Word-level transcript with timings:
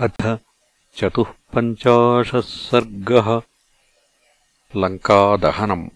अथ 0.00 0.38
चतुःपञ्चाशः 0.96 2.40
सर्गः 2.40 3.40
लङ्कादहनम्। 4.76 5.88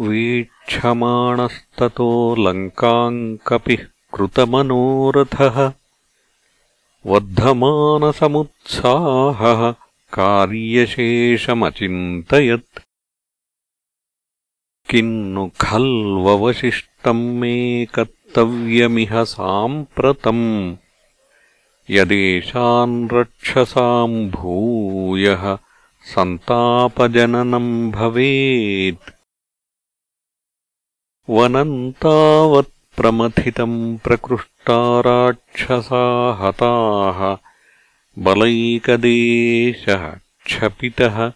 वीक्षमाणस्ततो 0.00 2.36
लङ्काम् 2.38 3.38
कपिः 3.46 3.86
कृतमनोरथः 4.14 5.72
वर्धमानसमुत्साहः 7.06 9.74
कार्यशेषमचिन्तयत्। 10.12 12.80
किन्नु 14.90 15.50
खल्ववशिष्टम् 15.60 17.40
मे 17.40 17.86
कर्तव्यमिह 17.94 19.24
साम्प्रतम् 19.24 20.76
यदेषाम् 21.90 23.08
रक्षसाम् 23.12 24.30
भूयः 24.30 25.58
सन्तापजननम् 26.02 27.92
भवेत्। 27.92 29.10
वनन्तावत्प्रमथितम् 31.30 33.98
प्रकृष्टा 33.98 35.00
राक्षसा 35.00 36.36
हताः। 36.40 37.36
बलैकदेशः 38.18 40.14
क्षपितः 40.46 41.32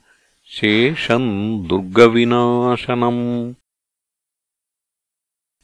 शेषम् 0.46 1.68
दुर्गविनाशनम् 1.68 3.54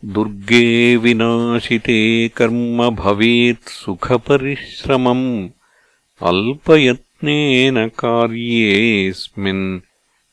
दुर्गे 0.05 0.97
विनाशिते 0.97 2.29
कर्म 2.29 2.91
भवेत् 2.91 3.69
सुखपरिश्रमम् 3.69 5.49
अल्पयत्नेन 6.23 7.89
कार्येऽस्मिन् 7.89 9.81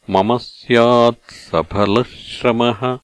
मम 0.10 0.38
स्यात् 0.38 1.32
सफलश्रमः। 1.32 3.00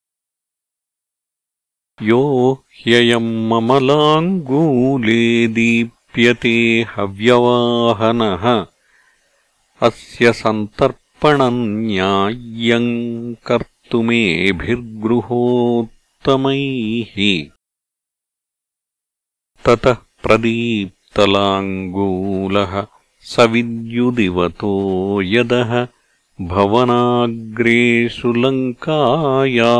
यो 2.01 2.53
ह्ययम् 2.53 3.49
ममलाङ्गूले 3.49 5.47
दीप्यते 5.47 6.85
हव्यवाहनः। 6.97 8.65
अस्य 9.87 10.33
सन्तर्पणम् 10.33 11.87
न्याय्यम् 11.87 13.35
कर्तुमेभिर्गृहोत् 13.45 15.92
ततः 19.65 19.97
प्रदीप्तलाङ्गूलः 20.23 21.23
सविद्युदिवतो 23.33 24.71
यदः 25.33 25.71
भवनाग्रेषु 26.53 28.31
लङ्काया 28.43 29.73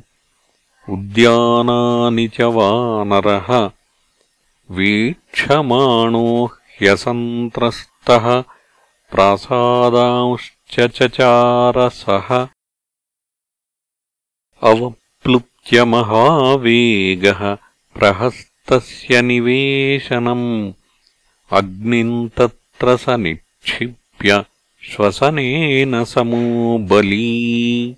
उद्यानानि 0.94 2.27
च 2.34 2.48
वानरः 2.56 3.48
वीक्षमाणो 4.78 6.28
ह्यसन्त्रस्तः 6.80 8.42
प्रासादांश्च 9.12 10.80
चचारसः 10.96 12.48
अवप्लुत्य 14.70 15.84
महावेगः 15.84 17.54
प्रहस्तस्य 17.97 19.22
निवेशनम्। 19.22 20.72
अग्निम् 21.53 22.28
तत्र 22.37 22.97
स 22.97 23.08
निक्षिप्य 23.08 24.44
श्वसनेन 24.91 26.04
समो 26.04 26.78
बली 26.78 27.97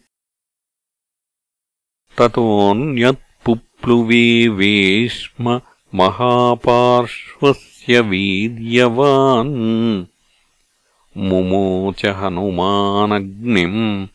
ततोऽन्यत्पुप्लुवे 2.18 4.48
वेश्म 4.48 5.60
महापार्श्वस्य 5.94 7.67
वीर्यवान् 8.10 9.56
मुमोच 11.28 12.04
हनुमानग्निम् 12.20 14.06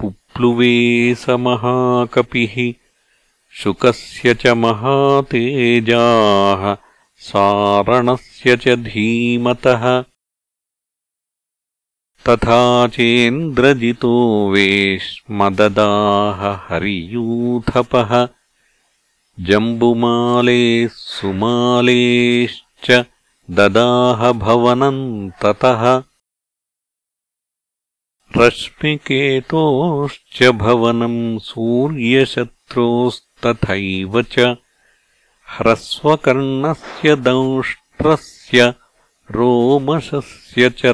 पुप्लुवे 0.00 0.74
स 1.22 1.24
महाकपिः 1.46 2.54
शुकस्य 3.62 4.34
च 4.40 4.54
महातेजाः 4.64 6.62
सारणस्य 7.28 8.56
च 8.64 8.76
धीमतः 8.88 9.84
तथा 12.28 12.88
चेन्द्रजितो 12.88 14.50
वेश्मददाह 14.50 16.56
हरियूथपः। 16.56 18.28
जम्बुमाले 19.40 20.88
सुमालेश्च 20.88 23.04
ददाह 23.50 24.32
भवनम् 24.32 25.30
ततः 25.42 26.02
रश्मिकेतोश्च 28.36 30.42
भवनम् 30.42 31.38
सूर्यशत्रोस्तथैव 31.38 34.22
च। 34.22 34.56
ह्रस्वकर्णस्य 35.48 37.16
दंष्ट्रस्य 37.16 38.74
रोमशस्य 39.30 40.70
च 40.70 40.86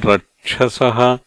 क्षसः 0.43 1.19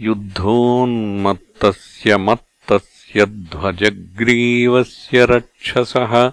युद्धोन्मत्तस्य 0.00 2.16
मत्तस्य 2.16 3.26
ध्वजग्रीवस्य 3.26 5.24
रक्षसः। 5.24 6.32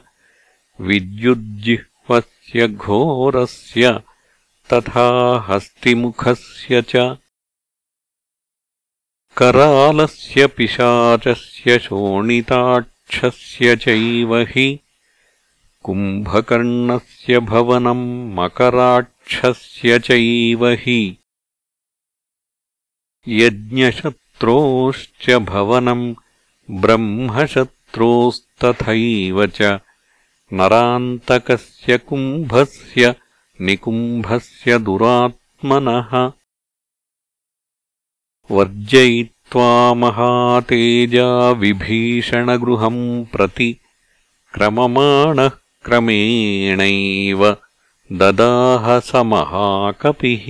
विद्युज्जिह्वस्य 0.82 2.68
घोरस्य 2.68 4.02
तथा 4.74 5.46
हस्तिमुखस्य 5.50 6.82
च। 6.82 7.18
करालस्य 9.38 10.48
पिशाचस्य 10.48 11.80
शोणिताक्षस्य 11.80 13.76
चैव 13.76 14.38
हि। 14.38 14.80
कुम्भकर्णस्य 15.84 17.40
भवनम् 17.40 18.36
मकराक्षस्य 19.32 20.00
चैव 20.00 20.68
हि। 20.68 21.18
यज्ञशत्रोश्च 23.28 25.30
भवनम् 25.30 26.16
ब्रह्मशत्रोस्तथैव 26.72 29.48
च। 29.48 29.80
नरान्तकस्य 30.54 31.98
कुम्भस्य 31.98 33.16
निकुम्भस्य 33.62 34.80
दुरात्मनः। 34.80 36.32
वर्जयित्वा 38.52 39.94
महातेजा 39.94 41.52
विभीषणगृहम् 41.52 43.26
प्रति 43.26 43.78
क्रममाणः 44.54 45.52
क्रमेणैव 45.86 47.58
ददाह 48.20 48.86
स 49.00 49.16
महाकपिः 49.26 50.46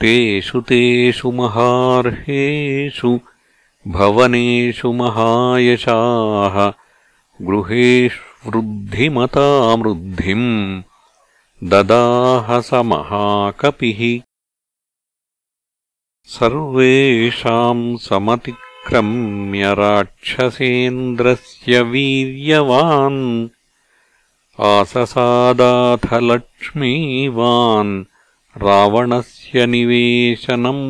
तेषु 0.00 0.60
तेषु 0.70 1.30
महार्हेषु 1.40 3.10
भवनेषु 3.96 4.90
महायशाः 5.00 6.56
गृहेष्वृद्धिमतामृद्धिम् 7.50 10.50
ददाह 11.74 12.50
स 12.68 12.70
महाकपिः 12.90 14.00
सर्वेषाम् 16.36 17.84
समति 18.08 18.52
क्रम्य 18.86 19.64
राक्षसेन्द्रस्य 19.78 21.74
वीर्यवान् 21.92 23.22
आससादाथ 24.64 26.14
लक्ष्मीवान् 26.14 28.04
रावणस्य 28.62 29.66
निवेशनम्। 29.66 30.82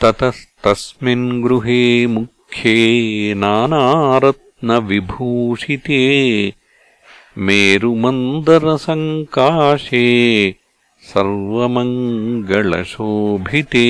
ततस्तस्मिन् 0.00 1.42
गृहे 1.42 2.06
मुख्ये 2.06 3.34
नानारत्नविभूषिते 3.34 6.02
मेरुमन्दरसङ्काशे 7.38 10.06
सर्वमङ्गलशोभिते 11.12 13.88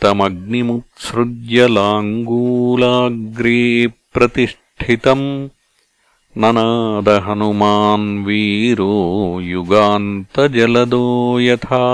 प्रदीप्तमग्निमुत्सृज्य 0.00 1.68
लाङ्गूलाग्रे 1.68 3.86
प्रतिष्ठितम् 3.86 5.48
ननादहनुमान् 6.38 8.24
वीरो 8.24 9.40
युगान्तजलदो 9.40 11.40
यथा। 11.40 11.84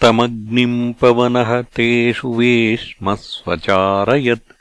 प्रदीप्तमग्निम् 0.00 0.92
पवनः 1.00 1.50
तेषु 1.76 2.28
वेश्मस्वचारयत् 2.36 4.52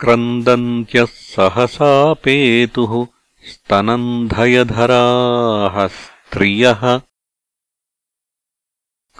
क्रन्दन्त्यः 0.00 1.04
सहसा 1.04 1.92
पेतुः 2.24 3.06
स्तनन्धयधराः 3.50 5.86
स्त्रियः 5.86 6.82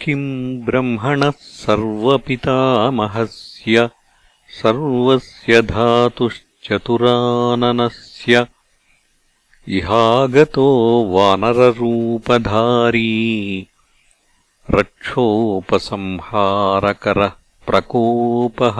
किम् 0.00 0.28
ब्रह्मणः 0.64 1.32
सर्वपितामहस्य 1.64 3.76
सर्वस्य 4.54 5.62
धातुश्चतुराननस्य 5.62 8.46
इहागतो 9.68 10.66
वानररूपधारी 11.04 13.08
रक्षोपसंहारकरः 14.70 17.32
प्रकोपः। 17.66 18.78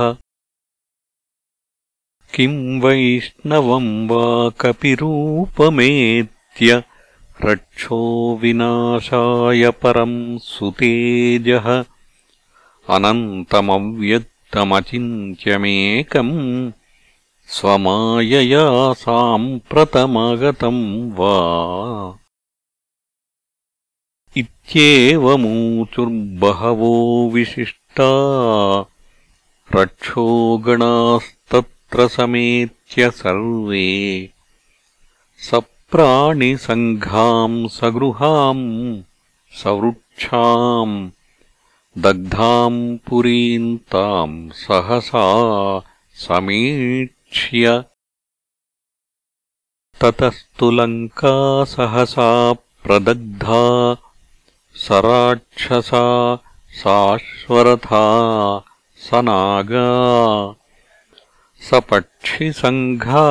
किम् 2.35 2.81
वैष्णवम् 2.83 4.09
वा 4.09 4.51
कपिरूपमेत्य 4.61 6.83
रक्षो 7.45 8.03
विनाशाय 8.43 9.71
परम् 9.71 10.39
सुतेजः 10.39 11.85
अनन्तमव्यक्तमचिन्त्यमेकम् 14.55 16.73
स्वमायया 17.47 18.93
साम्प्रतमगतम् 18.93 21.13
वा। 21.13 22.19
इत्येवमूचुर्बहवो 24.37 27.31
विशिष्टा। 27.31 28.11
रक्षोगणास्तत्र 29.75 32.09
समेत्य 32.09 33.11
सर्वे। 33.11 34.31
सप्राणिसङ्घाम् 35.39 37.69
सगृहाम् 37.69 39.03
सवृक्षाम् 39.63 41.11
दग्धाम् 42.03 42.79
पुरीम् 43.09 43.77
ताम् 43.93 44.33
सहसा 44.61 45.27
समीक्ष्य। 46.23 47.75
ततस्तु 50.01 50.71
लङ्का 50.71 51.35
सहसा 51.73 52.27
प्रदग्धा 52.85 53.63
स 54.85 55.01
राक्षसा 55.07 56.03
साश्वरथा 56.81 58.03
स 59.05 59.23
नागा 59.29 59.87
स 61.69 61.81
पक्षिसङ्घा 61.91 63.27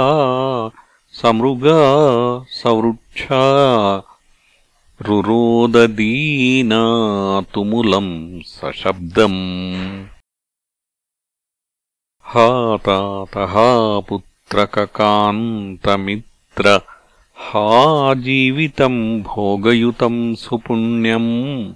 समृगा 1.21 1.81
सवृक्षा 2.61 3.43
रुरोददीना 5.05 6.81
तुमुलम् 7.53 8.41
सशब्दम्। 8.41 10.05
हातातहा 12.21 13.99
पुत्रककान्तमित्र 13.99 16.81
हा 17.37 18.13
जीवितम् 18.13 19.21
भोगयुतम् 19.21 20.35
सुपुण्यम्। 20.35 21.73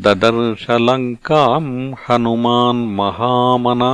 ददर्शलङ्काम् 0.04 1.70
हनुमान्महामना 2.04 3.92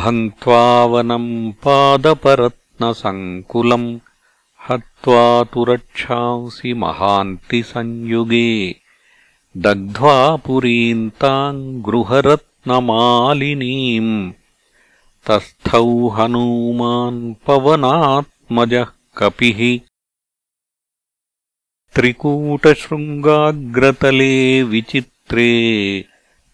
भङ्क्त्वावनम् 0.00 1.30
पादपरत्नसङ्कुलम् 1.64 3.88
हत्वा 4.68 5.24
तु 5.52 5.60
रक्षांसि 5.72 6.70
महान्तिसंयुगे 6.84 8.50
दग्ध्वा 9.58 10.36
पुरीन्ताम् 10.36 11.82
गृहरत्नमालिनीम्। 11.82 14.32
तस्थौ 15.26 16.08
हनूमान् 16.08 17.34
पवनात्मजः 17.46 18.86
कपिः। 19.16 19.80
त्रिकूटशृङ्गाग्रतले 21.94 24.62
विचित्रे 24.62 26.04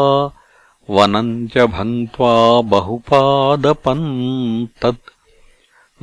वनम् 0.96 1.32
च 1.54 1.66
भङ्क्त्वा 1.76 2.34
बहुपादपम् 2.74 4.06
तत् 4.82 5.14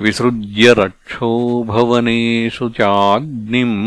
विसृज्य 0.02 0.72
रक्षो 0.78 1.30
भवनेषु 1.68 2.68
चाग्निम् 2.78 3.78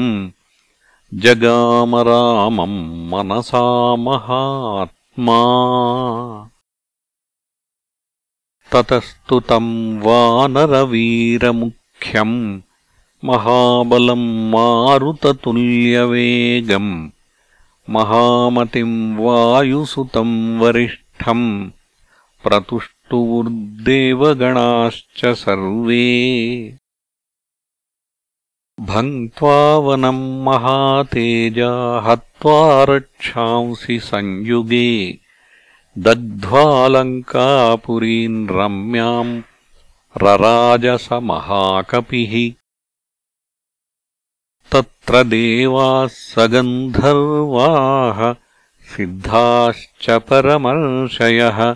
जगामरामम् 1.24 2.80
मनसा 3.12 3.66
महात्मा 4.08 5.40
ततस्तु 8.74 9.40
तम् 9.40 10.00
वानरवीरमुख्यम् 10.00 12.62
महाबलम् 13.24 14.52
मारुततुल्यवेगम् 14.52 17.10
महामतिम् 17.90 19.18
वायुसुतम् 19.18 20.60
वरिष्ठम् 20.60 21.70
प्रतुष्टुवुर्देवगणाश्च 22.44 25.26
सर्वे। 25.26 26.78
भङ्क्त्वा 28.80 29.78
वनम् 29.78 30.46
महातेजा 30.46 32.00
हत्वा 32.00 32.84
रक्षांसि 32.84 34.00
संयुगे 34.00 35.21
दग्ध्वालङ्कापुरीम् 35.98 38.50
रम्याम् 38.50 39.42
रराजसमहाकपिः। 40.18 42.54
तत्र 44.72 45.24
देवाः 45.24 46.08
सगन्धर्वाः 46.08 48.36
सिद्धाश्च 48.96 50.10
परमर्षयः। 50.10 51.76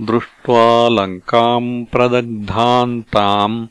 दृष्ट्वा 0.00 0.88
लङ्काम् 0.88 1.86
प्रदग्धान्ताम् 1.86 3.66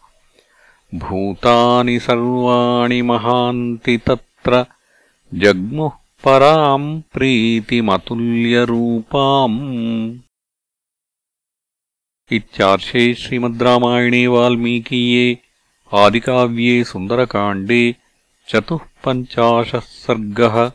भूतानि 0.98 2.00
सर्वाणि 2.00 3.02
महान्ति 3.02 3.96
तत्र 3.96 4.66
जग्मुः 5.34 5.99
పరాం 6.26 7.00
ప్రీతిమతుల్యరూపాम् 7.16 7.80
ఇర్షే 12.32 13.14
శ్రీమద్్రామాయణే 13.14 14.26
వాల్మీకీయే 14.26 15.38
ఆదికావ్యే 15.94 16.84
సుందరకాండే 16.84 17.94
చతుపంచాశ 18.48 19.76
సర్గ. 19.76 20.70